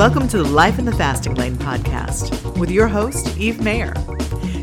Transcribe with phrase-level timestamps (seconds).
[0.00, 3.92] Welcome to the Life in the Fasting Lane podcast with your host, Eve Mayer.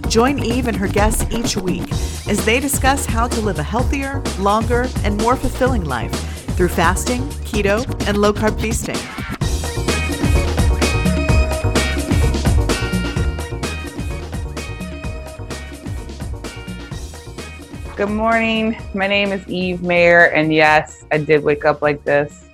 [0.07, 1.88] Join Eve and her guests each week
[2.27, 6.11] as they discuss how to live a healthier, longer, and more fulfilling life
[6.55, 8.95] through fasting, keto, and low carb feasting.
[17.95, 18.75] Good morning.
[18.95, 22.45] My name is Eve Mayer, and yes, I did wake up like this.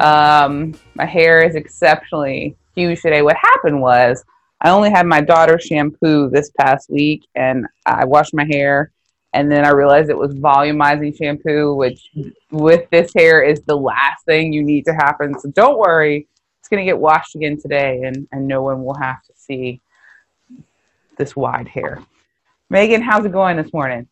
[0.00, 3.22] Um, my hair is exceptionally huge today.
[3.22, 4.24] What happened was
[4.60, 8.90] I only had my daughter shampoo this past week, and I washed my hair,
[9.34, 12.10] and then I realized it was volumizing shampoo, which
[12.50, 15.38] with this hair is the last thing you need to happen.
[15.38, 16.26] So don't worry,
[16.60, 19.80] it's to get washed again today, and, and no one will have to see
[21.18, 22.02] this wide hair.
[22.70, 24.08] Megan, how's it going this morning?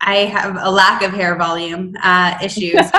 [0.00, 2.80] I have a lack of hair volume uh, issues.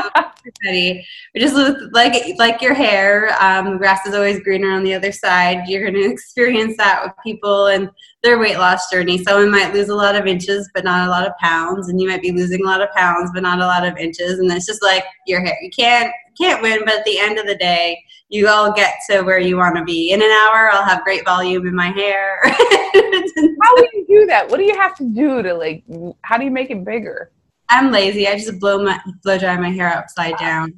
[0.64, 1.06] We
[1.38, 1.56] just
[1.92, 3.36] like like your hair.
[3.42, 5.68] Um, the grass is always greener on the other side.
[5.68, 7.90] You're going to experience that with people and
[8.24, 9.24] their weight loss journey.
[9.24, 12.08] Someone might lose a lot of inches, but not a lot of pounds, and you
[12.08, 14.40] might be losing a lot of pounds, but not a lot of inches.
[14.40, 15.58] And it's just like your hair.
[15.62, 19.22] You can't can't win, but at the end of the day, you all get to
[19.22, 20.12] where you want to be.
[20.12, 22.40] In an hour, I'll have great volume in my hair.
[22.44, 24.48] how do you do that?
[24.50, 25.84] What do you have to do to like?
[26.22, 27.32] How do you make it bigger?
[27.70, 28.28] I'm lazy.
[28.28, 30.74] I just blow my blow dry my hair upside down,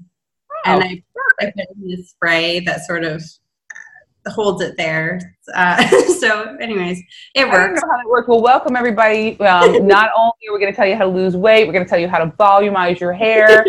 [0.51, 1.03] oh, and I,
[1.39, 3.23] I put in this spray that sort of
[4.27, 5.35] holds it there.
[5.53, 5.87] Uh,
[6.19, 7.01] so, anyways,
[7.35, 7.55] it works.
[7.55, 8.27] I don't know how that works.
[8.27, 9.39] Well, welcome everybody.
[9.39, 11.85] Um, not only are we going to tell you how to lose weight, we're going
[11.85, 13.65] to tell you how to volumize your hair.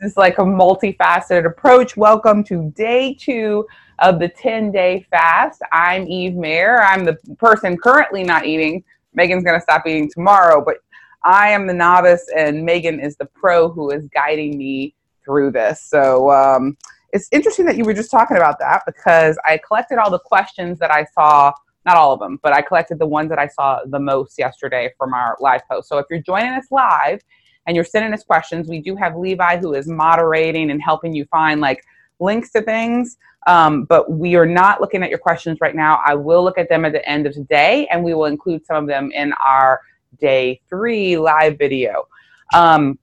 [0.00, 1.96] Is like a multifaceted approach.
[1.96, 3.66] Welcome to day two
[3.98, 5.60] of the 10 day fast.
[5.72, 6.80] I'm Eve Mayer.
[6.82, 8.82] I'm the person currently not eating.
[9.12, 10.76] Megan's going to stop eating tomorrow, but
[11.22, 15.82] I am the novice, and Megan is the pro who is guiding me through this.
[15.82, 16.78] So um,
[17.12, 20.78] it's interesting that you were just talking about that because I collected all the questions
[20.78, 21.52] that I saw.
[21.86, 24.92] Not all of them, but I collected the ones that I saw the most yesterday
[24.98, 25.88] from our live post.
[25.88, 27.20] So if you're joining us live
[27.66, 31.24] and you're sending us questions, we do have Levi who is moderating and helping you
[31.26, 31.84] find like
[32.18, 33.16] links to things.
[33.46, 36.00] Um, but we are not looking at your questions right now.
[36.04, 38.76] I will look at them at the end of today, and we will include some
[38.76, 39.80] of them in our
[40.18, 42.06] day three live video.
[42.52, 42.98] Um,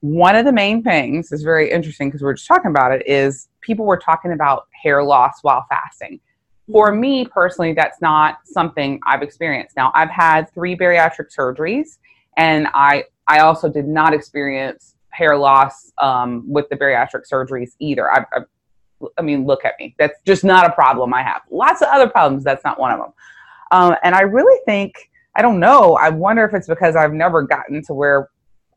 [0.00, 3.48] one of the main things is very interesting because we're just talking about it is
[3.60, 6.20] people were talking about hair loss while fasting.
[6.72, 9.76] For me personally, that's not something I've experienced.
[9.76, 11.98] Now, I've had three bariatric surgeries,
[12.36, 18.10] and I I also did not experience hair loss um, with the bariatric surgeries either.
[18.12, 18.40] I, I,
[19.16, 19.94] I, mean, look at me.
[19.98, 21.42] That's just not a problem I have.
[21.50, 22.42] Lots of other problems.
[22.42, 23.12] That's not one of them.
[23.70, 25.94] Um, and I really think I don't know.
[25.94, 28.30] I wonder if it's because I've never gotten to where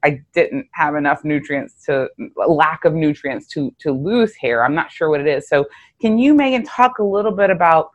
[0.06, 2.10] I didn't have enough nutrients to
[2.48, 4.64] lack of nutrients to to lose hair.
[4.64, 5.48] I'm not sure what it is.
[5.50, 5.66] So,
[6.00, 7.90] can you, Megan, talk a little bit about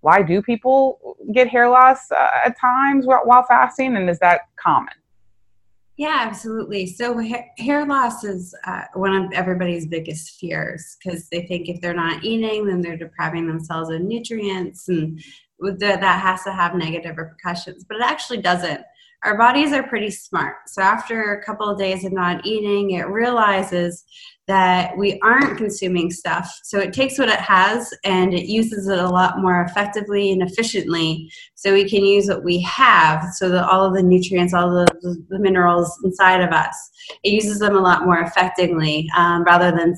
[0.00, 4.42] why do people get hair loss uh, at times while, while fasting, and is that
[4.56, 4.94] common?
[5.96, 6.86] Yeah, absolutely.
[6.86, 11.80] So ha- hair loss is uh, one of everybody's biggest fears because they think if
[11.80, 15.18] they're not eating, then they're depriving themselves of nutrients, and
[15.58, 17.84] that has to have negative repercussions.
[17.84, 18.82] But it actually doesn't.
[19.26, 20.54] Our bodies are pretty smart.
[20.68, 24.04] So after a couple of days of not eating, it realizes
[24.46, 26.48] that we aren't consuming stuff.
[26.62, 30.42] So it takes what it has and it uses it a lot more effectively and
[30.42, 31.28] efficiently.
[31.56, 34.86] So we can use what we have so that all of the nutrients, all the,
[35.28, 36.76] the minerals inside of us,
[37.24, 39.96] it uses them a lot more effectively um, rather than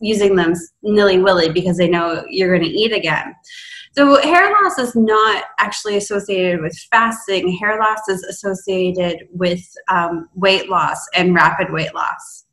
[0.00, 3.32] using them nilly willy because they know you're going to eat again.
[3.96, 7.56] So, hair loss is not actually associated with fasting.
[7.56, 12.44] Hair loss is associated with um, weight loss and rapid weight loss.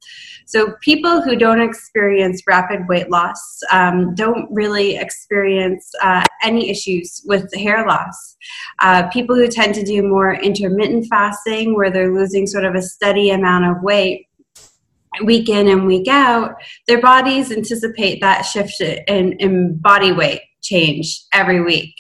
[0.46, 7.22] So, people who don't experience rapid weight loss um, don't really experience uh, any issues
[7.26, 8.38] with hair loss.
[8.80, 12.82] Uh, people who tend to do more intermittent fasting, where they're losing sort of a
[12.82, 14.28] steady amount of weight,
[15.26, 16.56] week in and week out,
[16.88, 21.94] their bodies anticipate that shift in, in body weight change every week.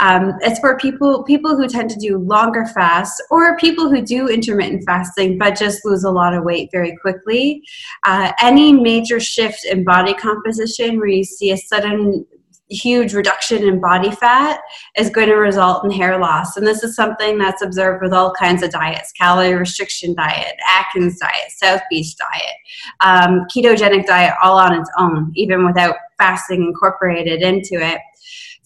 [0.00, 4.28] Um, it's for people people who tend to do longer fasts or people who do
[4.28, 7.62] intermittent fasting but just lose a lot of weight very quickly.
[8.04, 12.26] Uh, any major shift in body composition where you see a sudden
[12.68, 14.60] huge reduction in body fat
[14.96, 16.56] is going to result in hair loss.
[16.56, 21.18] And this is something that's observed with all kinds of diets calorie restriction diet, Atkins
[21.18, 22.56] diet, South Beach diet,
[23.00, 28.00] um, ketogenic diet, all on its own, even without fasting incorporated into it.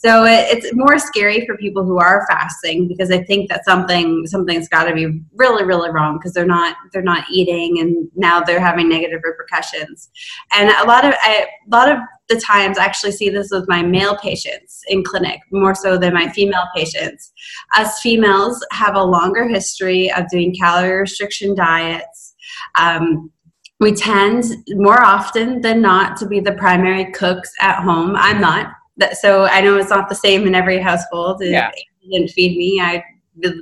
[0.02, 4.26] So it, it's more scary for people who are fasting because I think that something
[4.26, 8.40] something's got to be really really wrong because they're not they're not eating and now
[8.40, 10.08] they're having negative repercussions.
[10.52, 11.98] And a lot of I, a lot of
[12.30, 16.14] the times I actually see this with my male patients in clinic more so than
[16.14, 17.32] my female patients.
[17.76, 22.34] Us females have a longer history of doing calorie restriction diets.
[22.78, 23.30] Um,
[23.80, 28.14] we tend more often than not to be the primary cooks at home.
[28.14, 31.40] I'm not that, so I know it's not the same in every household.
[31.42, 31.70] Yeah.
[32.02, 32.80] It didn't feed me.
[32.80, 33.02] I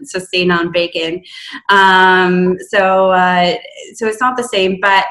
[0.03, 1.23] sustain on bacon.
[1.69, 3.57] Um, so uh,
[3.95, 5.07] so it's not the same, but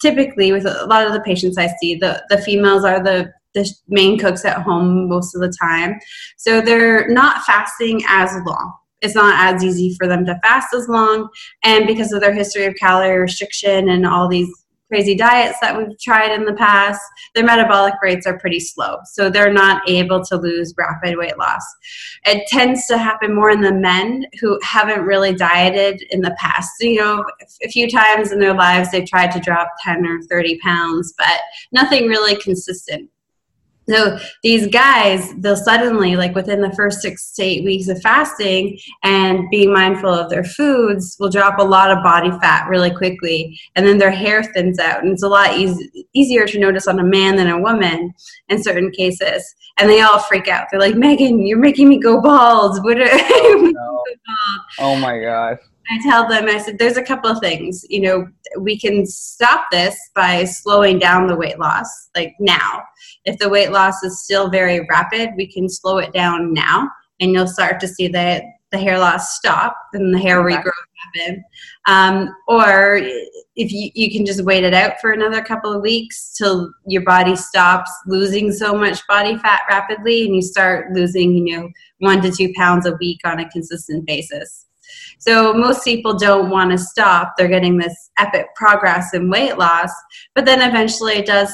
[0.00, 3.70] typically with a lot of the patients I see, the the females are the the
[3.88, 5.98] main cooks at home most of the time.
[6.36, 8.74] So they're not fasting as long.
[9.02, 11.28] It's not as easy for them to fast as long.
[11.62, 14.50] And because of their history of calorie restriction and all these
[14.88, 17.00] crazy diets that we've tried in the past,
[17.34, 18.98] their metabolic rates are pretty slow.
[19.12, 21.64] So they're not able to lose rapid weight loss.
[22.24, 26.70] It tends to happen more in the men who haven't really dieted in the past.
[26.80, 27.24] You know,
[27.64, 31.40] a few times in their lives they've tried to drop 10 or 30 pounds, but
[31.72, 33.10] nothing really consistent.
[33.88, 38.78] So these guys, they'll suddenly, like within the first six to eight weeks of fasting
[39.04, 43.58] and being mindful of their foods, will drop a lot of body fat really quickly.
[43.76, 45.02] And then their hair thins out.
[45.04, 48.12] And it's a lot easy, easier to notice on a man than a woman
[48.48, 49.54] in certain cases.
[49.78, 50.66] And they all freak out.
[50.70, 52.82] They're like, Megan, you're making me go bald.
[52.82, 54.02] What are- Oh, no.
[54.80, 55.58] oh my gosh.
[55.90, 57.84] I tell them, I said, there's a couple of things.
[57.88, 58.28] You know,
[58.58, 62.82] we can stop this by slowing down the weight loss, like now.
[63.24, 66.88] If the weight loss is still very rapid, we can slow it down now,
[67.20, 68.42] and you'll start to see the,
[68.72, 70.56] the hair loss stop and the hair Okay.
[70.56, 70.72] regrowth
[71.14, 71.44] happen.
[71.86, 72.96] Um, or
[73.54, 77.02] if you, you can just wait it out for another couple of weeks till your
[77.02, 81.68] body stops losing so much body fat rapidly and you start losing, you know,
[81.98, 84.65] one to two pounds a week on a consistent basis.
[85.18, 87.34] So most people don't want to stop.
[87.36, 89.90] They're getting this epic progress in weight loss,
[90.34, 91.52] but then eventually it does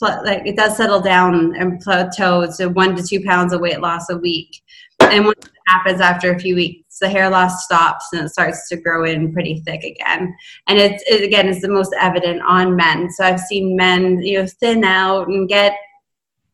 [0.00, 4.08] like it does settle down and plateau to one to two pounds of weight loss
[4.10, 4.62] a week.
[5.00, 8.76] And what happens after a few weeks, the hair loss stops and it starts to
[8.76, 10.34] grow in pretty thick again.
[10.68, 13.10] And it's it, again, it's the most evident on men.
[13.10, 15.76] So I've seen men, you know, thin out and get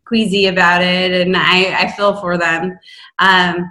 [0.05, 2.79] queasy about it, and I, I feel for them.
[3.19, 3.71] Um,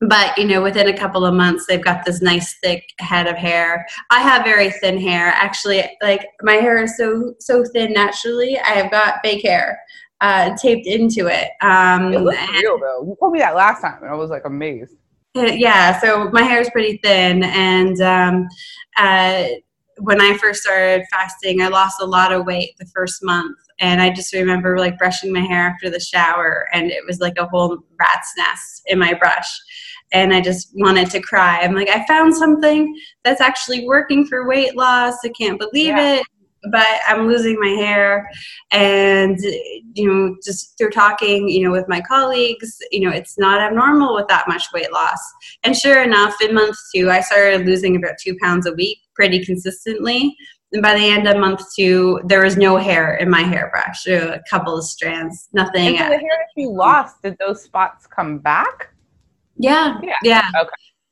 [0.00, 3.36] but you know within a couple of months they've got this nice thick head of
[3.36, 8.58] hair i have very thin hair actually like my hair is so so thin naturally
[8.60, 9.78] i have got fake hair
[10.20, 13.04] uh, taped into it um It looks and- real though.
[13.06, 14.94] You told me that last time, and I was like amazed.
[15.34, 18.48] yeah so my hair is pretty thin and um,
[18.96, 19.44] uh,
[19.98, 24.00] when i first started fasting i lost a lot of weight the first month and
[24.00, 27.46] i just remember like brushing my hair after the shower and it was like a
[27.46, 29.48] whole rat's nest in my brush
[30.14, 31.58] and i just wanted to cry.
[31.60, 32.82] I'm like i found something
[33.24, 35.16] that's actually working for weight loss.
[35.24, 36.14] I can't believe Yeah.
[36.16, 36.26] it
[36.72, 38.26] but i'm losing my hair.
[38.70, 39.38] And
[39.98, 44.14] you know just through talking you know with my colleagues you know it's not abnormal
[44.14, 45.20] with that much weight loss.
[45.64, 49.44] And sure enough in month two i started losing about two pounds a week pretty
[49.44, 50.34] consistently.
[50.72, 54.42] And by the end of month two there was no hair in my hairbrush a
[54.48, 58.38] couple of strands nothing And so the hair that you lost, did those spots come
[58.38, 58.93] back?
[59.56, 60.14] Yeah Yeah.
[60.22, 60.70] yeah Okay.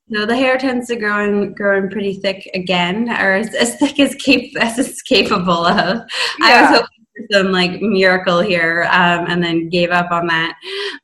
[0.08, 3.76] no the hair tends to grow in grow in pretty thick again or as, as
[3.76, 6.02] thick as cap- as it's capable of
[6.42, 10.54] I was hoping for some like miracle here, um, and then gave up on that.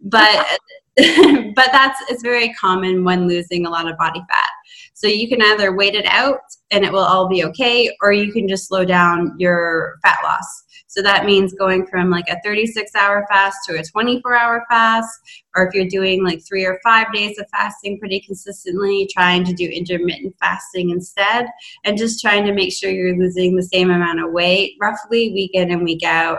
[0.00, 0.58] But
[1.54, 4.50] but that's it's very common when losing a lot of body fat.
[4.94, 6.40] So you can either wait it out
[6.72, 10.64] and it will all be okay, or you can just slow down your fat loss.
[10.88, 15.20] So that means going from like a 36 hour fast to a 24 hour fast,
[15.54, 19.52] or if you're doing like three or five days of fasting pretty consistently, trying to
[19.52, 21.46] do intermittent fasting instead
[21.84, 25.50] and just trying to make sure you're losing the same amount of weight roughly week
[25.52, 26.38] in and week out.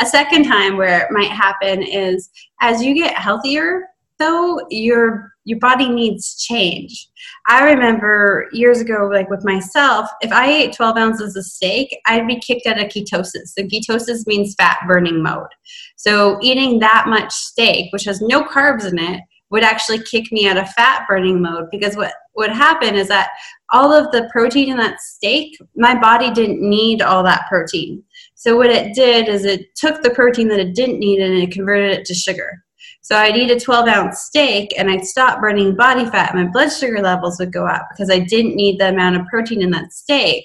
[0.00, 2.30] A second time where it might happen is
[2.62, 3.84] as you get healthier,
[4.18, 7.08] though, your your body needs change.
[7.48, 12.28] I remember years ago, like with myself, if I ate 12 ounces of steak, I'd
[12.28, 13.48] be kicked out of ketosis.
[13.48, 15.48] So ketosis means fat burning mode.
[15.96, 20.46] So eating that much steak, which has no carbs in it, would actually kick me
[20.46, 23.30] out of fat burning mode because what would happen is that
[23.70, 28.04] all of the protein in that steak, my body didn't need all that protein.
[28.36, 31.50] So what it did is it took the protein that it didn't need and it
[31.50, 32.64] converted it to sugar.
[33.02, 36.34] So I'd eat a 12 ounce steak and I'd stop burning body fat.
[36.34, 39.62] My blood sugar levels would go up because I didn't need the amount of protein
[39.62, 40.44] in that steak.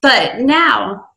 [0.00, 1.10] But now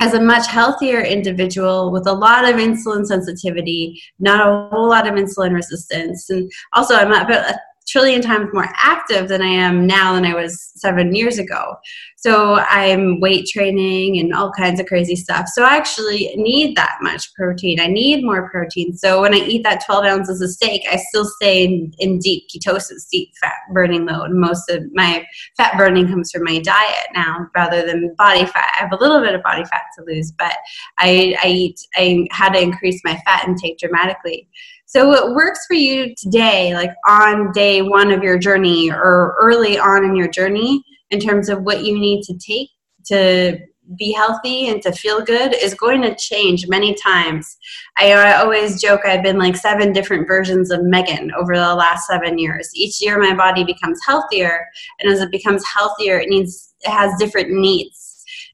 [0.00, 5.06] as a much healthier individual with a lot of insulin sensitivity, not a whole lot
[5.06, 6.30] of insulin resistance.
[6.30, 10.34] And also, I'm about a trillion times more active than I am now than I
[10.34, 11.76] was seven years ago.
[12.20, 15.48] So I'm weight training and all kinds of crazy stuff.
[15.48, 17.80] So I actually need that much protein.
[17.80, 18.94] I need more protein.
[18.94, 22.44] So when I eat that 12 ounces of steak, I still stay in, in deep
[22.54, 24.32] ketosis, deep fat burning mode.
[24.32, 25.24] Most of my
[25.56, 28.70] fat burning comes from my diet now rather than body fat.
[28.76, 30.56] I have a little bit of body fat to lose, but
[30.98, 34.46] I, I eat, I had to increase my fat intake dramatically.
[34.84, 39.78] So, what works for you today, like on day one of your journey or early
[39.78, 42.70] on in your journey, in terms of what you need to take
[43.06, 43.58] to
[43.98, 47.56] be healthy and to feel good, is going to change many times.
[47.98, 52.06] I, I always joke I've been like seven different versions of Megan over the last
[52.06, 52.70] seven years.
[52.74, 54.64] Each year, my body becomes healthier,
[55.00, 58.10] and as it becomes healthier, it needs it has different needs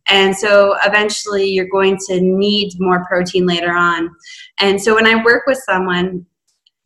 [0.08, 4.14] and so eventually you're going to need more protein later on.
[4.60, 6.26] And so when I work with someone,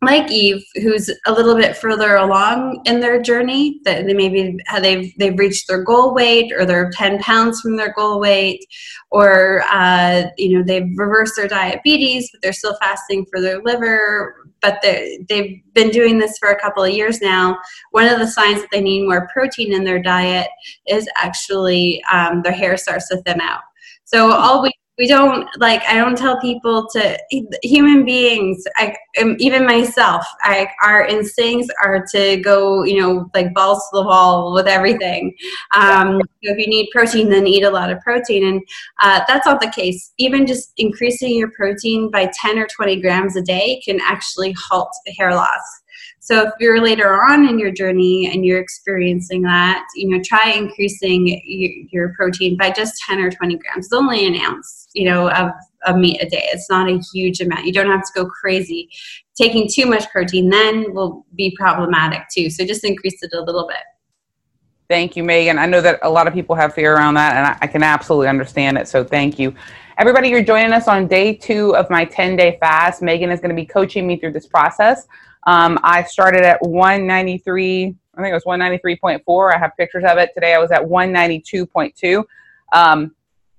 [0.03, 5.13] like Eve, who's a little bit further along in their journey, that they maybe they've
[5.19, 8.65] they've reached their goal weight, or they're ten pounds from their goal weight,
[9.11, 14.47] or uh, you know they've reversed their diabetes, but they're still fasting for their liver.
[14.59, 17.57] But they've been doing this for a couple of years now.
[17.91, 20.47] One of the signs that they need more protein in their diet
[20.87, 23.61] is actually um, their hair starts to thin out.
[24.03, 27.17] So all we we don't like i don't tell people to
[27.63, 33.53] human beings i um, even myself i our instincts are to go you know like
[33.53, 35.33] balls to the wall with everything.
[35.75, 38.45] Um, so if you need protein then eat a lot of protein.
[38.45, 38.61] And
[38.99, 40.11] uh, that's not the case.
[40.17, 44.89] Even just increasing your protein by 10 or 20 grams a day can actually halt
[45.05, 45.81] the hair loss
[46.23, 50.51] so if you're later on in your journey and you're experiencing that, you know, try
[50.51, 51.41] increasing
[51.89, 53.87] your, protein by just 10 or 20 grams.
[53.87, 55.49] It's only an ounce, you know, of,
[55.87, 56.47] of meat a day.
[56.53, 57.65] It's not a huge amount.
[57.65, 58.87] You don't have to go crazy.
[59.35, 62.51] Taking too much protein then will be problematic too.
[62.51, 63.77] So just increase it a little bit.
[64.89, 65.57] Thank you, Megan.
[65.57, 68.27] I know that a lot of people have fear around that, and I, can absolutely
[68.27, 68.87] understand it.
[68.87, 69.55] So thank you.
[69.97, 73.01] Everybody, you're joining us on day two of my 10 day fast.
[73.01, 75.07] Megan is going to be coaching me through this process.
[75.47, 79.55] Um, I started at 193, I think it was 193.4.
[79.55, 80.31] I have pictures of it.
[80.33, 82.23] Today I was at 192.2.
[82.73, 83.15] Um,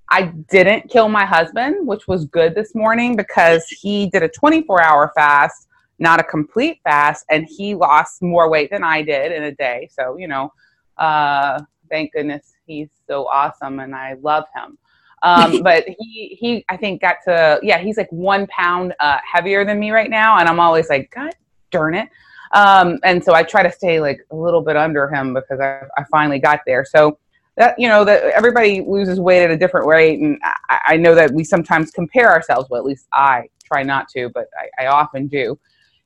[0.09, 4.81] I didn't kill my husband, which was good this morning because he did a 24
[4.81, 5.67] hour fast,
[5.99, 9.89] not a complete fast, and he lost more weight than I did in a day.
[9.91, 10.53] So, you know,
[10.97, 14.77] uh, thank goodness he's so awesome and I love him.
[15.23, 19.65] Um, but he, he, I think got to, yeah, he's like one pound uh, heavier
[19.65, 20.37] than me right now.
[20.37, 21.33] And I'm always like, God
[21.73, 22.07] darn it.
[22.53, 25.81] Um, and so I try to stay like a little bit under him because I,
[25.97, 26.85] I finally got there.
[26.85, 27.17] So
[27.57, 30.39] that you know that everybody loses weight at a different rate, and
[30.69, 32.67] I, I know that we sometimes compare ourselves.
[32.69, 35.59] Well, at least I try not to, but I, I often do.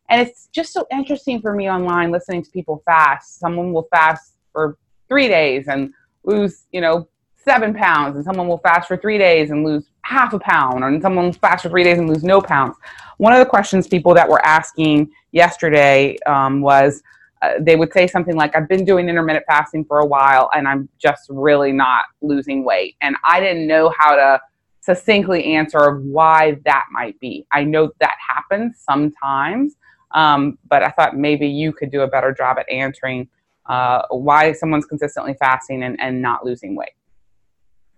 [0.10, 3.40] And it's just so interesting for me online listening to people fast.
[3.40, 4.78] Someone will fast for
[5.10, 5.94] three days and
[6.24, 7.08] lose, you know,
[7.38, 11.02] seven pounds, and someone will fast for three days and lose half a pound, or
[11.02, 12.78] someone fast for three days and lose no pounds.
[13.18, 17.04] One of the questions people that were asking yesterday um, was
[17.42, 20.66] uh, they would say something like, I've been doing intermittent fasting for a while and
[20.66, 22.96] I'm just really not losing weight.
[23.02, 24.40] And I didn't know how to
[24.80, 27.46] succinctly answer why that might be.
[27.52, 29.76] I know that happens sometimes,
[30.12, 33.28] um, but I thought maybe you could do a better job at answering
[33.66, 36.94] uh, why someone's consistently fasting and, and not losing weight.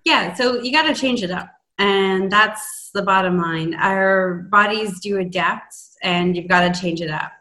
[0.05, 1.58] Yeah, so you got to change it up.
[1.79, 3.73] And that's the bottom line.
[3.73, 7.31] Our bodies do adapt, and you've got to change it up.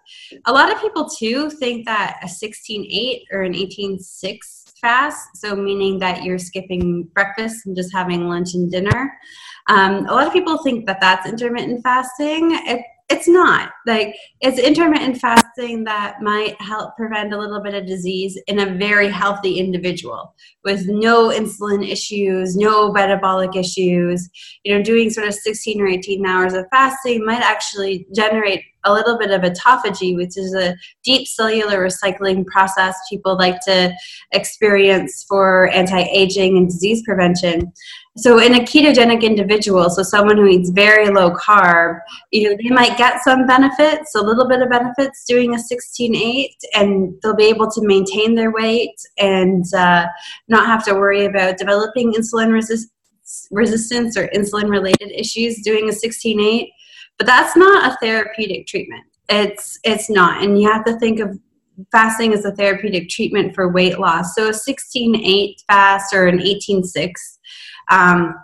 [0.46, 5.36] A lot of people, too, think that a 16 8 or an 18 6 fast,
[5.36, 9.12] so meaning that you're skipping breakfast and just having lunch and dinner.
[9.68, 12.52] Um, a lot of people think that that's intermittent fasting.
[12.66, 13.70] It, it's not.
[13.86, 18.74] Like it's intermittent fasting that might help prevent a little bit of disease in a
[18.74, 20.34] very healthy individual
[20.64, 24.28] with no insulin issues no metabolic issues.
[24.64, 28.92] You know doing sort of 16 or 18 hours of fasting might actually generate a
[28.92, 33.92] little bit of autophagy which is a deep cellular recycling process people like to
[34.32, 37.72] experience for anti-aging and disease prevention
[38.18, 41.98] so in a ketogenic individual so someone who eats very low carb
[42.30, 46.48] you know they might get some benefits a little bit of benefits doing a 16-8
[46.74, 50.06] and they'll be able to maintain their weight and uh,
[50.48, 52.90] not have to worry about developing insulin resist-
[53.50, 56.68] resistance or insulin related issues doing a 16-8
[57.18, 59.04] but that's not a therapeutic treatment.
[59.28, 60.42] It's it's not.
[60.42, 61.38] And you have to think of
[61.92, 64.34] fasting as a therapeutic treatment for weight loss.
[64.34, 67.37] So a 16-8 fast or an 18-6
[67.90, 68.34] um,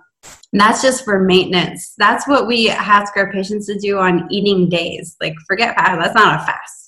[0.52, 1.94] that's just for maintenance.
[1.98, 5.16] That's what we ask our patients to do on eating days.
[5.20, 6.00] Like forget fast.
[6.00, 6.84] That's not a fast.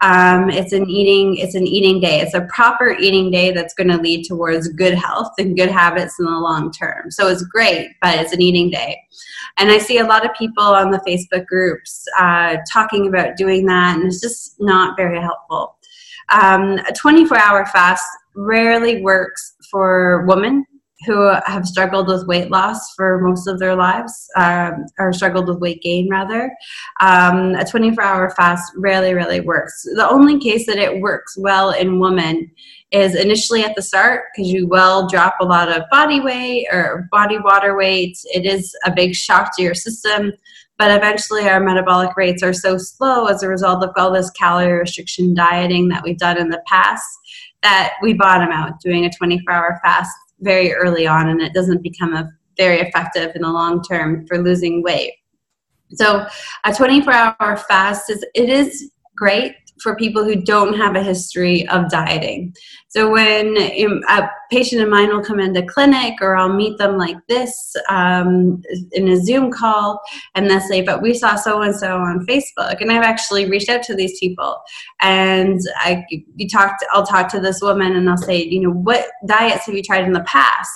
[0.00, 1.36] Um, it's an eating.
[1.36, 2.20] It's an eating day.
[2.20, 6.18] It's a proper eating day that's going to lead towards good health and good habits
[6.18, 7.10] in the long term.
[7.10, 8.98] So it's great, but it's an eating day.
[9.58, 13.66] And I see a lot of people on the Facebook groups uh, talking about doing
[13.66, 15.76] that, and it's just not very helpful.
[16.30, 20.64] Um, a 24 hour fast rarely works for women
[21.06, 25.58] who have struggled with weight loss for most of their lives, um, or struggled with
[25.58, 26.50] weight gain rather.
[27.00, 29.82] Um, a 24 hour fast rarely, really works.
[29.94, 32.50] The only case that it works well in women
[32.90, 37.08] is initially at the start because you will drop a lot of body weight or
[37.10, 38.18] body water weight.
[38.24, 40.32] It is a big shock to your system.
[40.76, 44.80] But eventually, our metabolic rates are so slow as a result of all this calorie
[44.80, 47.06] restriction dieting that we've done in the past
[47.62, 51.82] that we bottom out doing a 24 hour fast very early on and it doesn't
[51.82, 55.14] become a very effective in the long term for losing weight.
[55.92, 56.26] So
[56.64, 61.66] a 24 hour fast is it is great for people who don't have a history
[61.68, 62.54] of dieting.
[62.88, 67.16] So when a patient of mine will come into clinic or I'll meet them like
[67.28, 70.00] this um, in a Zoom call
[70.34, 72.80] and they'll say, but we saw so-and-so on Facebook.
[72.80, 74.60] And I've actually reached out to these people
[75.00, 76.04] and I
[76.36, 79.74] you talked, I'll talk to this woman and I'll say, you know, what diets have
[79.74, 80.70] you tried in the past?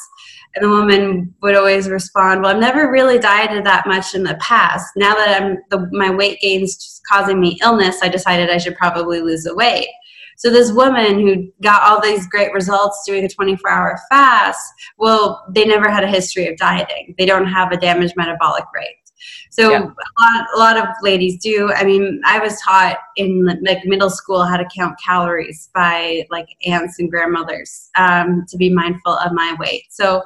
[0.55, 4.37] And the woman would always respond, "Well, I've never really dieted that much in the
[4.37, 4.93] past.
[4.97, 9.21] Now that I'm the, my weight gain's causing me illness, I decided I should probably
[9.21, 9.89] lose the weight."
[10.37, 14.61] So this woman who got all these great results doing a 24-hour fast,
[14.99, 17.15] well, they never had a history of dieting.
[17.19, 19.04] They don't have a damaged metabolic rate.
[19.51, 19.83] So yeah.
[19.83, 21.73] a, lot, a lot of ladies do.
[21.75, 26.49] I mean, I was taught in like middle school how to count calories by like
[26.67, 29.85] aunts and grandmothers um, to be mindful of my weight.
[29.91, 30.23] So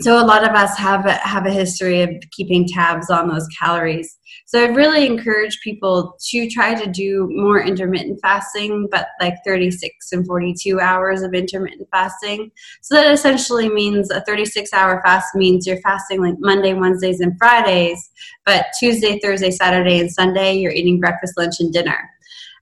[0.00, 3.46] so a lot of us have a, have a history of keeping tabs on those
[3.48, 4.18] calories.
[4.46, 10.12] So I'd really encourage people to try to do more intermittent fasting, but like 36
[10.12, 12.50] and 42 hours of intermittent fasting.
[12.80, 17.36] So that essentially means a 36 hour fast means you're fasting like Monday, Wednesdays, and
[17.38, 18.10] Fridays,
[18.44, 21.98] but Tuesday, Thursday, Saturday, and Sunday you're eating breakfast, lunch, and dinner.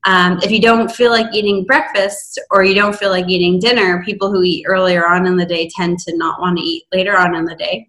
[0.08, 4.02] Um, if you don't feel like eating breakfast or you don't feel like eating dinner,
[4.04, 7.14] people who eat earlier on in the day tend to not want to eat later
[7.14, 7.86] on in the day.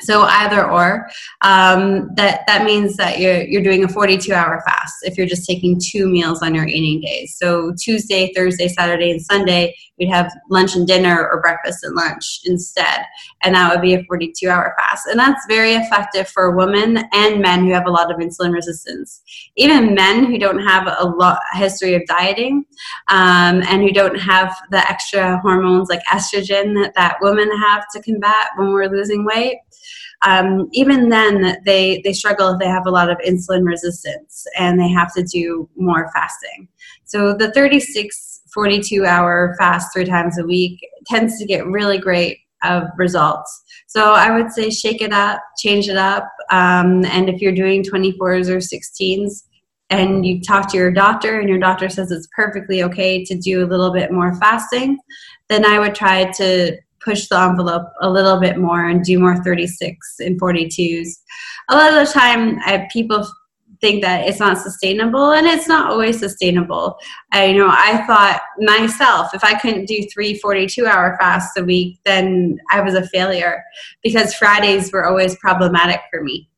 [0.00, 1.08] So either or,
[1.40, 5.46] um, that that means that you're you're doing a 42 hour fast if you're just
[5.46, 7.36] taking two meals on your eating days.
[7.36, 12.40] So Tuesday, Thursday, Saturday, and Sunday we'd have lunch and dinner or breakfast and lunch
[12.44, 13.04] instead,
[13.44, 15.06] and that would be a 42 hour fast.
[15.06, 19.22] And that's very effective for women and men who have a lot of insulin resistance.
[19.56, 22.64] Even men who don't have a lot history of dieting
[23.08, 28.02] um, and who don't have the extra hormones like estrogen that, that women have to
[28.02, 29.58] combat when we're losing weight
[30.24, 34.80] um, even then they they struggle if they have a lot of insulin resistance and
[34.80, 36.68] they have to do more fasting
[37.04, 42.38] so the 36 42 hour fast three times a week tends to get really great
[42.64, 47.40] of results so i would say shake it up change it up um, and if
[47.40, 49.44] you're doing 24s or 16s
[49.90, 53.64] and you talk to your doctor and your doctor says it's perfectly okay to do
[53.64, 54.98] a little bit more fasting
[55.48, 59.36] then i would try to push the envelope a little bit more and do more
[59.44, 61.08] 36 and 42s.
[61.68, 63.28] A lot of the time, I, people
[63.84, 66.96] think that it's not sustainable and it's not always sustainable.
[67.32, 71.64] I, you know i thought myself if i couldn't do three 42 hour fasts a
[71.64, 73.62] week then i was a failure
[74.02, 76.48] because fridays were always problematic for me.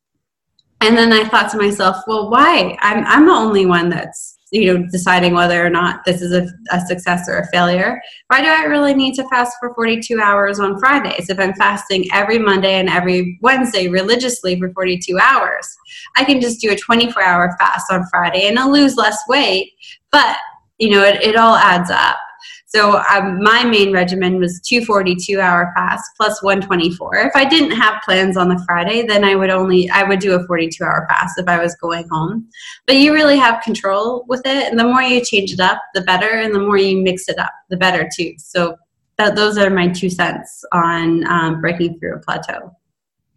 [0.82, 2.76] And then i thought to myself well why?
[2.80, 6.46] I'm, I'm the only one that's you know deciding whether or not this is a,
[6.70, 8.00] a, success or a failure.
[8.28, 12.06] Why do i really need to fast for 42 hours on fridays if i'm fasting
[12.12, 15.66] every monday and every wednesday religiously for 42 hours?
[16.16, 19.72] I can just do a 24 hour fast on friday and i'll lose less weight
[20.12, 20.36] but
[20.78, 22.18] you know it, it all adds up
[22.76, 27.16] so um, my main regimen was two 42 hour fast plus 124.
[27.16, 30.34] If I didn't have plans on the Friday, then I would only I would do
[30.34, 32.46] a 42 hour fast if I was going home.
[32.86, 36.02] But you really have control with it, and the more you change it up, the
[36.02, 38.34] better, and the more you mix it up, the better too.
[38.36, 38.76] So
[39.16, 42.76] that, those are my two cents on um, breaking through a plateau.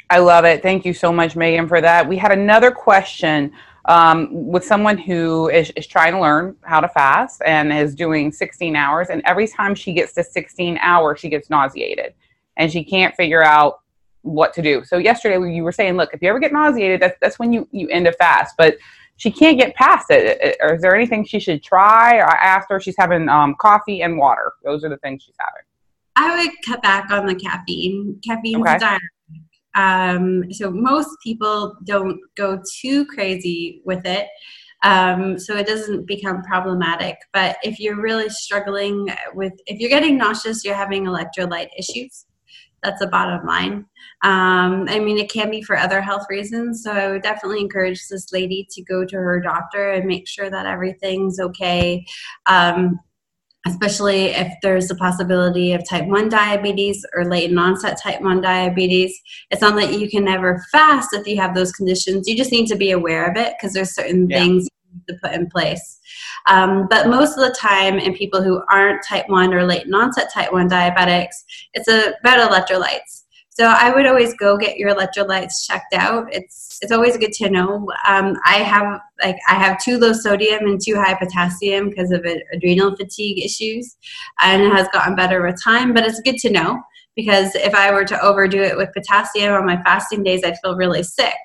[0.10, 0.62] I love it.
[0.62, 2.10] Thank you so much, Megan, for that.
[2.10, 3.54] We had another question
[3.89, 8.32] um, with someone who is, is trying to learn how to fast and is doing
[8.32, 9.10] 16 hours.
[9.10, 12.13] And every time she gets to 16 hours, she gets nauseated
[12.56, 13.80] and she can't figure out
[14.21, 14.84] what to do.
[14.86, 17.67] So yesterday you were saying, look, if you ever get nauseated, that's, that's when you,
[17.71, 18.54] you end a fast.
[18.60, 18.78] But
[19.17, 20.58] she can't get past it.
[20.62, 22.17] Or is there anything she should try?
[22.17, 24.54] Or I asked her, she's having um, coffee and water.
[24.63, 25.63] Those are the things she's having.
[26.15, 28.19] I would cut back on the caffeine.
[28.23, 28.75] Caffeine's okay.
[28.75, 29.10] a diuretic
[29.80, 34.28] Um, so most people don't go too crazy with it.
[34.84, 37.15] Um, so it doesn't become problematic.
[37.34, 42.26] But if you're really struggling with, if you're getting nauseous, you're having electrolyte issues.
[42.84, 43.86] That's the bottom line.
[44.24, 46.84] Um, I mean, it can be for other health reasons.
[46.84, 50.50] So I would definitely encourage this lady to go to her doctor and make sure
[50.50, 52.06] that everything's okay.
[52.46, 53.00] Um,
[53.67, 59.19] especially if there's a possibility of type 1 diabetes or late onset type 1 diabetes.
[59.52, 62.28] It's not that you can never fast if you have those conditions.
[62.28, 64.39] You just need to be aware of it because there's certain yeah.
[64.39, 64.67] things
[65.08, 66.00] to put in place.
[66.48, 70.32] Um, but most of the time, in people who aren't type 1 or late onset
[70.34, 71.36] type 1 diabetics,
[71.74, 73.18] it's about electrolytes.
[73.60, 76.28] So I would always go get your electrolytes checked out.
[76.32, 77.91] It's it's always good to know.
[78.08, 82.26] Um, I have like I have too low sodium and too high potassium because of
[82.54, 83.98] adrenal fatigue issues,
[84.39, 85.93] and it has gotten better with time.
[85.93, 86.82] But it's good to know
[87.17, 90.78] because if I were to overdo it with potassium on my fasting days, I'd feel
[90.78, 91.36] really sick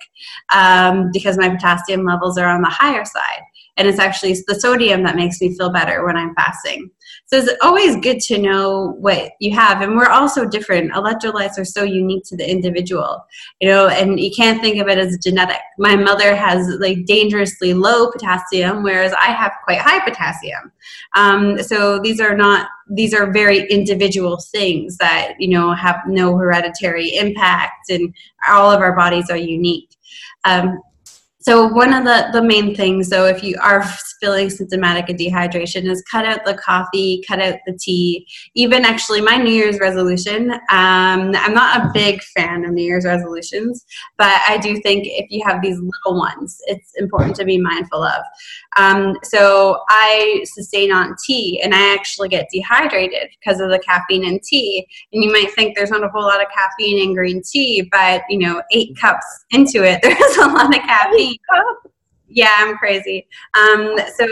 [0.54, 3.42] um, because my potassium levels are on the higher side
[3.76, 6.90] and it's actually the sodium that makes me feel better when I'm fasting.
[7.26, 10.92] So it's always good to know what you have, and we're also different.
[10.92, 13.24] Electrolytes are so unique to the individual,
[13.60, 15.60] you know, and you can't think of it as genetic.
[15.78, 20.70] My mother has like dangerously low potassium, whereas I have quite high potassium.
[21.16, 26.36] Um, so these are not these are very individual things that you know have no
[26.36, 28.14] hereditary impact, and
[28.48, 29.96] all of our bodies are unique.
[30.44, 30.78] Um,
[31.44, 33.84] so one of the, the main things, though, if you are
[34.18, 38.26] feeling symptomatic of dehydration, is cut out the coffee, cut out the tea.
[38.54, 40.52] Even actually, my New Year's resolution.
[40.52, 43.84] Um, I'm not a big fan of New Year's resolutions,
[44.16, 48.02] but I do think if you have these little ones, it's important to be mindful
[48.02, 48.24] of.
[48.78, 54.24] Um, so I sustain on tea, and I actually get dehydrated because of the caffeine
[54.24, 54.86] in tea.
[55.12, 58.22] And you might think there's not a whole lot of caffeine in green tea, but
[58.30, 61.33] you know, eight cups into it, there's a lot of caffeine
[62.28, 63.26] yeah, I'm crazy.
[63.54, 64.26] Um, so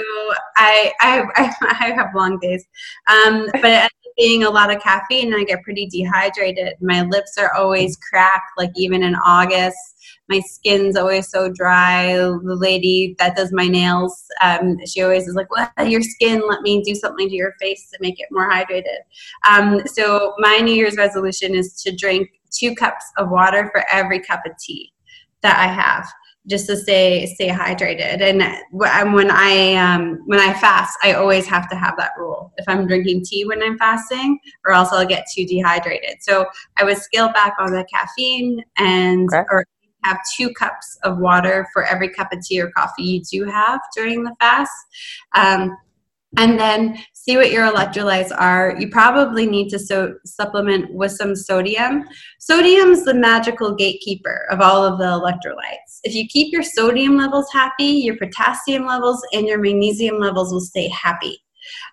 [0.56, 2.64] I, I, I have long days,
[3.06, 6.74] um, but being a lot of caffeine, I get pretty dehydrated.
[6.80, 9.76] My lips are always cracked, like even in August.
[10.28, 12.14] My skin's always so dry.
[12.14, 16.42] The lady that does my nails, um, she always is like, "Well, your skin.
[16.46, 19.00] Let me do something to your face to make it more hydrated."
[19.48, 24.20] Um, so my New Year's resolution is to drink two cups of water for every
[24.20, 24.92] cup of tea
[25.42, 26.06] that I have
[26.48, 28.20] just to stay stay hydrated.
[28.20, 32.52] And when I um, when I fast, I always have to have that rule.
[32.56, 36.22] If I'm drinking tea when I'm fasting, or else I'll get too dehydrated.
[36.22, 36.46] So
[36.78, 39.44] I would scale back on the caffeine and okay.
[39.50, 39.66] or
[40.04, 43.80] have two cups of water for every cup of tea or coffee you do have
[43.94, 44.72] during the fast.
[45.36, 45.76] Um,
[46.38, 48.74] and then see what your electrolytes are.
[48.78, 52.04] You probably need to so- supplement with some sodium.
[52.40, 56.00] Sodium's the magical gatekeeper of all of the electrolytes.
[56.04, 60.60] If you keep your sodium levels happy, your potassium levels and your magnesium levels will
[60.60, 61.41] stay happy.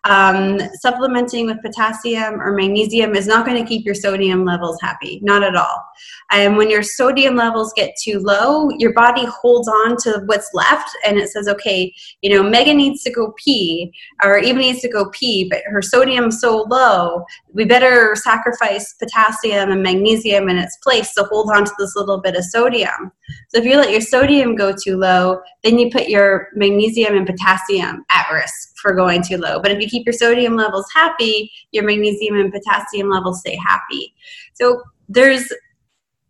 [0.06, 5.20] Um, supplementing with potassium or magnesium is not going to keep your sodium levels happy,
[5.22, 5.84] not at all.
[6.32, 10.90] And when your sodium levels get too low, your body holds on to what's left
[11.06, 13.92] and it says, okay, you know, Megan needs to go pee,
[14.24, 19.72] or even needs to go pee, but her sodium's so low, we better sacrifice potassium
[19.72, 23.12] and magnesium in its place to hold on to this little bit of sodium.
[23.50, 27.28] So if you let your sodium go too low, then you put your magnesium and
[27.28, 29.62] potassium at risk for going too low.
[29.62, 34.14] But if you keep your sodium levels happy, your magnesium and potassium levels stay happy.
[34.54, 35.52] So there's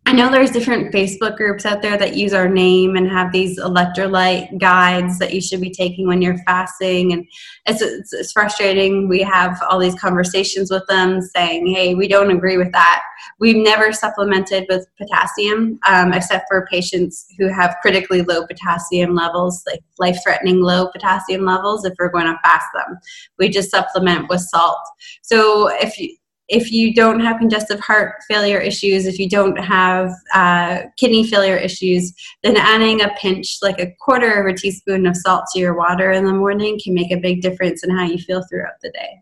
[0.05, 3.59] I know there's different Facebook groups out there that use our name and have these
[3.59, 7.27] electrolyte guides that you should be taking when you're fasting, and
[7.67, 9.07] it's, it's, it's, frustrating.
[9.07, 13.03] We have all these conversations with them saying, "Hey, we don't agree with that.
[13.39, 19.63] We've never supplemented with potassium, um, except for patients who have critically low potassium levels,
[19.67, 21.85] like life-threatening low potassium levels.
[21.85, 22.97] If we're going to fast them,
[23.37, 24.79] we just supplement with salt.
[25.21, 26.15] So if you
[26.49, 31.55] if you don't have congestive heart failure issues, if you don't have uh, kidney failure
[31.55, 32.11] issues,
[32.43, 36.11] then adding a pinch, like a quarter of a teaspoon of salt to your water
[36.11, 39.21] in the morning, can make a big difference in how you feel throughout the day.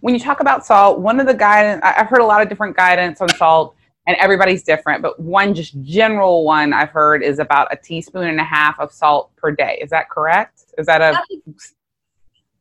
[0.00, 2.76] When you talk about salt, one of the guidance, I've heard a lot of different
[2.76, 3.74] guidance on salt,
[4.06, 8.38] and everybody's different, but one just general one I've heard is about a teaspoon and
[8.40, 9.78] a half of salt per day.
[9.82, 10.66] Is that correct?
[10.78, 11.20] Is that a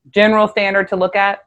[0.09, 1.46] general standard to look at?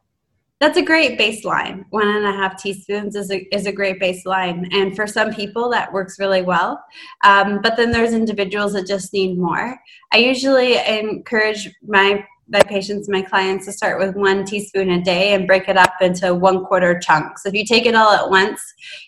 [0.60, 1.86] That's a great baseline.
[1.88, 4.68] One and a half teaspoons is a, is a great baseline.
[4.74, 6.84] And for some people, that works really well.
[7.24, 9.80] Um, but then there's individuals that just need more.
[10.12, 15.34] I usually encourage my my patients, my clients, to start with one teaspoon a day
[15.34, 17.46] and break it up into one quarter chunks.
[17.46, 18.60] If you take it all at once,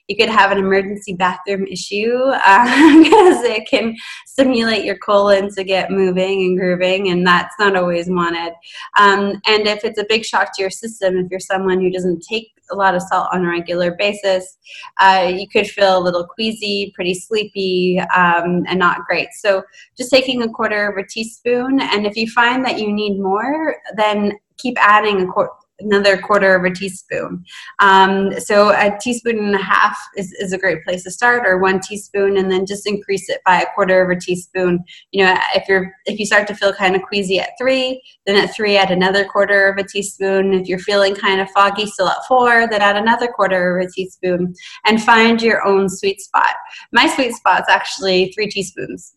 [0.07, 5.65] you could have an emergency bathroom issue because uh, it can stimulate your colon to
[5.65, 8.53] get moving and grooving, and that's not always wanted.
[8.97, 12.25] Um, and if it's a big shock to your system, if you're someone who doesn't
[12.29, 14.59] take a lot of salt on a regular basis,
[14.99, 19.29] uh, you could feel a little queasy, pretty sleepy, um, and not great.
[19.35, 19.63] So
[19.97, 23.77] just taking a quarter of a teaspoon, and if you find that you need more,
[23.97, 25.53] then keep adding a quarter
[25.83, 27.45] another quarter of a teaspoon.
[27.81, 31.59] Um, so a teaspoon and a half is, is a great place to start, or
[31.59, 34.85] one teaspoon, and then just increase it by a quarter of a teaspoon.
[35.11, 38.37] You know, if you're if you start to feel kind of queasy at three, then
[38.37, 40.55] at three add another quarter of a teaspoon.
[40.55, 43.91] If you're feeling kind of foggy still at four, then add another quarter of a
[43.91, 44.55] teaspoon,
[44.87, 46.55] and find your own sweet spot.
[46.93, 49.15] My sweet spot is actually three teaspoons,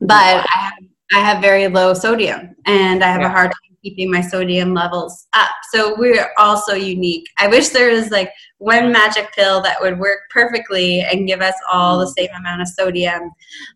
[0.00, 0.72] but I have
[1.12, 3.28] I have very low sodium and I have yeah.
[3.28, 5.50] a hard time keeping my sodium levels up.
[5.72, 7.28] So we're also unique.
[7.38, 11.54] I wish there was like one magic pill that would work perfectly and give us
[11.70, 13.30] all the same amount of sodium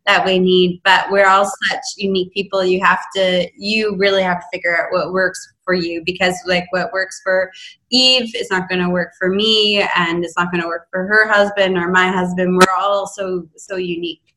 [0.07, 0.81] that we need.
[0.85, 2.65] But we're all such unique people.
[2.65, 6.67] You have to, you really have to figure out what works for you because like
[6.71, 7.53] what works for
[7.91, 11.07] Eve is not going to work for me and it's not going to work for
[11.07, 12.57] her husband or my husband.
[12.57, 14.32] We're all so, so unique.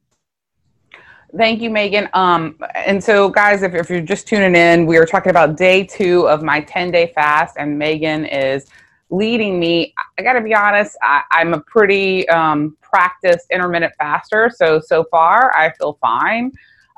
[1.36, 2.08] Thank you, Megan.
[2.14, 5.84] Um, and so, guys, if, if you're just tuning in, we are talking about day
[5.84, 8.68] two of my 10 day fast, and Megan is
[9.10, 9.94] leading me.
[10.18, 14.52] I got to be honest, I, am a pretty um, practiced intermittent faster.
[14.54, 16.52] So, so far, I feel fine.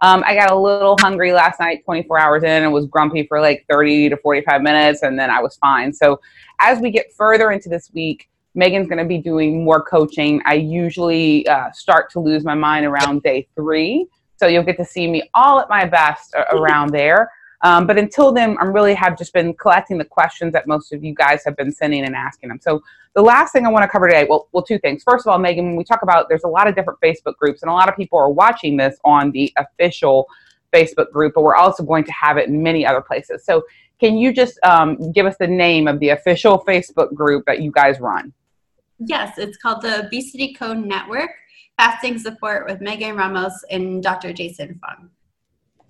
[0.03, 3.41] Um, I got a little hungry last night, 24 hours in, and was grumpy for
[3.41, 5.91] like 30 to 45 minutes, and then I was fine.
[5.91, 6.19] So,
[6.59, 10.41] as we get further into this week, Megan's going to be doing more coaching.
[10.45, 14.07] I usually uh, start to lose my mind around day three.
[14.37, 17.29] So you'll get to see me all at my best around there.
[17.61, 21.03] Um, but until then, I'm really have just been collecting the questions that most of
[21.03, 22.59] you guys have been sending and asking them.
[22.61, 22.83] So
[23.15, 25.01] the last thing I want to cover today, well, well, two things.
[25.03, 27.63] First of all, Megan, when we talk about, there's a lot of different Facebook groups,
[27.63, 30.27] and a lot of people are watching this on the official
[30.71, 33.43] Facebook group, but we're also going to have it in many other places.
[33.43, 33.63] So
[33.99, 37.71] can you just um, give us the name of the official Facebook group that you
[37.71, 38.33] guys run?
[38.99, 41.31] Yes, it's called the Obesity Code Network
[41.77, 44.33] fasting support with Megan Ramos and Dr.
[44.33, 45.09] Jason Fung.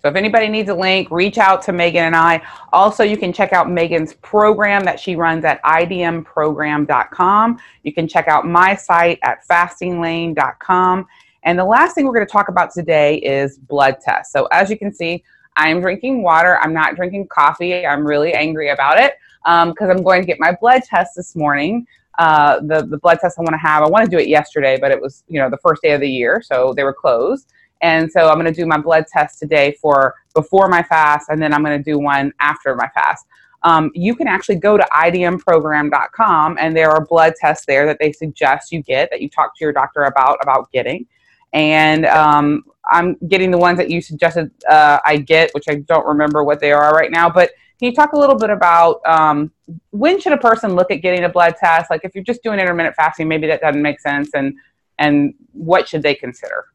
[0.00, 2.40] So if anybody needs a link, reach out to Megan and I.
[2.72, 7.58] Also, you can check out Megan's program that she runs at idmprogram.com.
[7.82, 11.06] You can check out my site at fastinglane.com.
[11.42, 14.32] And the last thing we're going to talk about today is blood tests.
[14.32, 15.24] So as you can see,
[15.56, 16.58] I am drinking water.
[16.58, 17.84] I'm not drinking coffee.
[17.84, 21.34] I'm really angry about it because um, I'm going to get my blood test this
[21.34, 21.86] morning
[22.18, 23.82] uh, the the blood test I want to have.
[23.82, 26.00] I want to do it yesterday, but it was you know the first day of
[26.00, 27.52] the year, so they were closed.
[27.80, 31.40] And so I'm going to do my blood test today for before my fast, and
[31.40, 33.24] then I'm going to do one after my fast.
[33.62, 38.12] Um, you can actually go to idmprogram.com, and there are blood tests there that they
[38.12, 41.06] suggest you get that you talk to your doctor about about getting.
[41.52, 46.06] And um, I'm getting the ones that you suggested uh, I get, which I don't
[46.06, 49.52] remember what they are right now, but can you talk a little bit about um,
[49.90, 51.90] when should a person look at getting a blood test?
[51.90, 54.54] Like if you're just doing intermittent fasting, maybe that doesn't make sense, and
[54.98, 56.66] and what should they consider?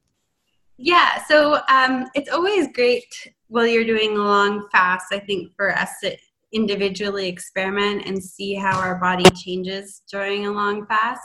[0.78, 5.08] Yeah, so um, it's always great while you're doing a long fast.
[5.12, 6.16] I think for us to
[6.54, 11.22] individually experiment and see how our body changes during a long fast.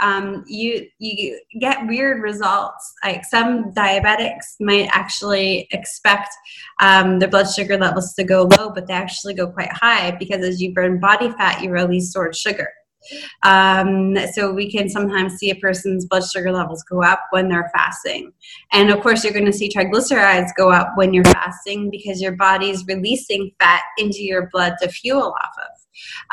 [0.00, 2.92] Um, you you get weird results.
[3.04, 6.30] Like some diabetics might actually expect
[6.80, 10.44] um, their blood sugar levels to go low, but they actually go quite high because
[10.44, 12.68] as you burn body fat, you release stored sugar.
[13.42, 17.70] Um, so we can sometimes see a person's blood sugar levels go up when they're
[17.74, 18.32] fasting.
[18.72, 22.36] And of course, you're going to see triglycerides go up when you're fasting because your
[22.36, 25.82] body's releasing fat into your blood to fuel off of.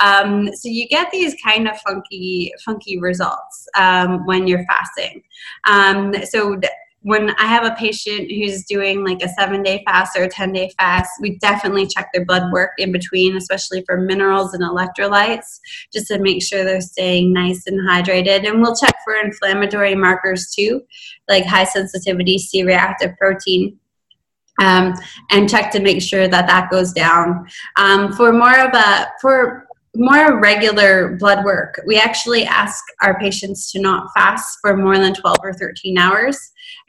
[0.01, 5.21] Um, so you get these kind of funky, funky results um, when you're fasting.
[5.67, 6.59] Um, so
[7.01, 10.51] when I have a patient who's doing like a seven day fast or a 10
[10.51, 15.59] day fast, we definitely check their blood work in between, especially for minerals and electrolytes,
[15.93, 18.47] just to make sure they're staying nice and hydrated.
[18.47, 20.81] And we'll check for inflammatory markers too,
[21.29, 23.79] like high sensitivity C reactive protein.
[24.61, 24.93] Um,
[25.31, 27.47] and check to make sure that that goes down.
[27.77, 33.71] Um, for more of a, for more regular blood work, we actually ask our patients
[33.71, 36.37] to not fast for more than 12 or 13 hours,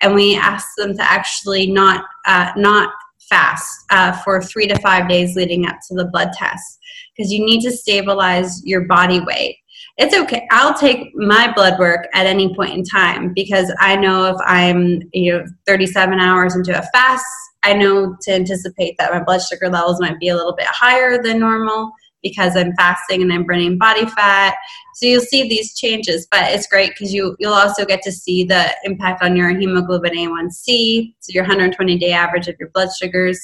[0.02, 2.92] and we ask them to actually not uh, not
[3.28, 6.78] fast uh, for three to five days leading up to the blood test
[7.16, 9.56] because you need to stabilize your body weight.
[9.98, 10.46] it's okay.
[10.50, 15.02] I'll take my blood work at any point in time because I know if I'm,
[15.12, 17.24] you know, 37 hours into a fast,
[17.62, 21.22] I know to anticipate that my blood sugar levels might be a little bit higher
[21.22, 24.54] than normal because I'm fasting and I'm burning body fat.
[24.94, 28.44] So you'll see these changes, but it's great because you you'll also get to see
[28.44, 33.40] the impact on your hemoglobin A1C, so your 120 day average of your blood sugars.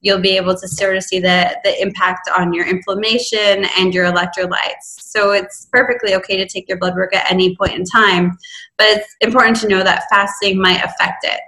[0.00, 4.04] You'll be able to sort of see the, the impact on your inflammation and your
[4.04, 5.00] electrolytes.
[5.00, 8.36] So it's perfectly okay to take your blood work at any point in time,
[8.78, 11.40] but it's important to know that fasting might affect it,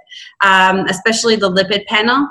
[0.42, 2.28] um, especially the lipid panel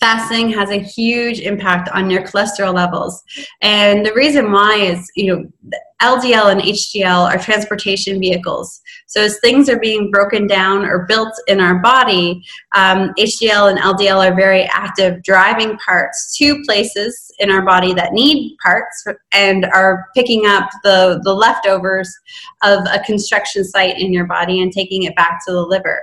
[0.00, 3.22] fasting has a huge impact on your cholesterol levels.
[3.62, 8.80] And the reason why is, you know, LDL and HDL are transportation vehicles.
[9.06, 12.44] So as things are being broken down or built in our body,
[12.76, 18.12] um, HDL and LDL are very active driving parts to places in our body that
[18.12, 22.16] need parts and are picking up the, the leftovers
[22.62, 26.00] of a construction site in your body and taking it back to the liver.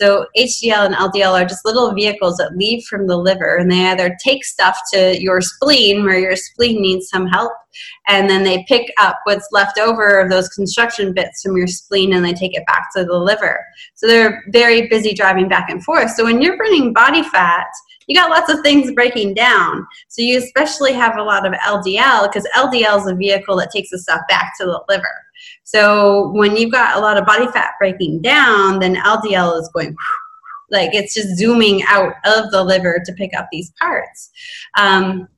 [0.00, 3.88] So HDL and LDL are just little vehicles that leave from the liver and they
[3.88, 7.52] either take stuff to your spleen where your spleen needs some help
[8.06, 12.14] and then they pick up what's left over of those construction bits from your spleen
[12.14, 13.64] and they take it back to the liver.
[13.94, 16.10] So they're very busy driving back and forth.
[16.10, 17.66] So when you're burning body fat,
[18.06, 19.86] you got lots of things breaking down.
[20.08, 23.90] So you especially have a lot of LDL because LDL is a vehicle that takes
[23.90, 25.12] the stuff back to the liver.
[25.64, 29.94] So when you've got a lot of body fat breaking down, then LDL is going
[30.70, 34.30] like it's just zooming out of the liver to pick up these parts.
[34.76, 35.28] Um,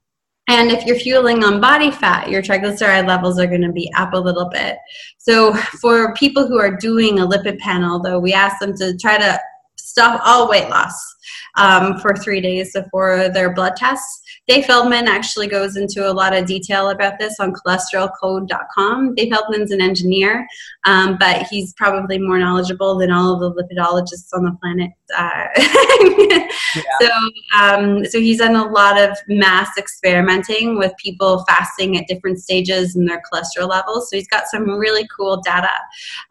[0.50, 4.14] and if you're fueling on body fat, your triglyceride levels are going to be up
[4.14, 4.78] a little bit.
[5.16, 9.16] So for people who are doing a lipid panel, though, we ask them to try
[9.16, 9.38] to
[9.76, 10.92] stop all weight loss
[11.56, 14.22] um, for three days before their blood tests.
[14.50, 19.14] Dave Feldman actually goes into a lot of detail about this on cholesterolcode.com.
[19.14, 20.44] Dave Feldman's an engineer,
[20.82, 24.90] um, but he's probably more knowledgeable than all of the lipidologists on the planet.
[25.16, 25.46] Uh,
[26.74, 26.82] yeah.
[27.00, 27.10] So,
[27.56, 32.96] um, so he's done a lot of mass experimenting with people fasting at different stages
[32.96, 34.10] in their cholesterol levels.
[34.10, 35.70] So he's got some really cool data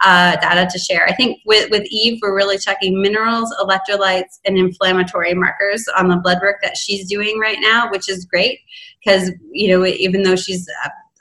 [0.03, 1.05] uh, data to share.
[1.07, 6.17] I think with with Eve, we're really checking minerals, electrolytes, and inflammatory markers on the
[6.17, 8.59] blood work that she's doing right now, which is great
[9.03, 10.67] because you know even though she's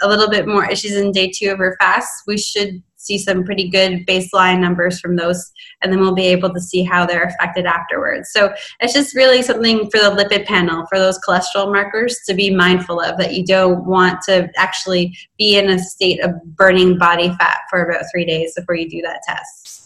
[0.03, 3.45] a little bit more she's in day two of her fast we should see some
[3.45, 5.51] pretty good baseline numbers from those
[5.83, 8.31] and then we'll be able to see how they're affected afterwards.
[8.33, 12.55] So it's just really something for the lipid panel for those cholesterol markers to be
[12.55, 17.29] mindful of that you don't want to actually be in a state of burning body
[17.39, 19.78] fat for about three days before you do that test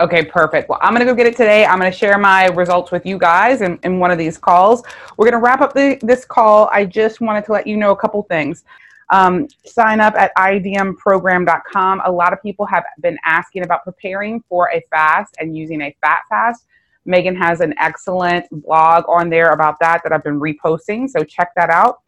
[0.00, 0.68] Okay, perfect.
[0.68, 1.64] Well, I'm going to go get it today.
[1.64, 4.82] I'm going to share my results with you guys in, in one of these calls.
[5.16, 6.68] We're going to wrap up the, this call.
[6.72, 8.64] I just wanted to let you know a couple things.
[9.10, 12.02] Um, sign up at idmprogram.com.
[12.04, 15.96] A lot of people have been asking about preparing for a fast and using a
[16.00, 16.66] fat fast.
[17.04, 21.50] Megan has an excellent blog on there about that that I've been reposting, so check
[21.54, 21.98] that out.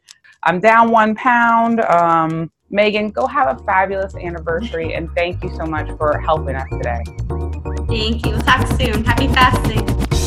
[0.42, 1.82] I'm down one pound.
[1.82, 6.68] Um, Megan, go have a fabulous anniversary and thank you so much for helping us
[6.70, 7.02] today.
[7.88, 8.32] Thank you.
[8.32, 9.04] We'll talk soon.
[9.04, 10.25] Happy fasting.